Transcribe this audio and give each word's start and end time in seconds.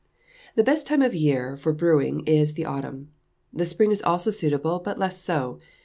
The 0.55 0.63
best 0.63 0.87
time 0.87 1.03
of 1.03 1.11
the 1.11 1.19
year 1.19 1.55
for 1.55 1.71
brewing 1.73 2.25
is 2.25 2.55
the 2.55 2.65
autumn. 2.65 3.11
The 3.53 3.67
spring 3.67 3.91
is 3.91 4.01
also 4.01 4.31
suitable, 4.31 4.79
but 4.79 4.97
less 4.97 5.19
so. 5.21 5.59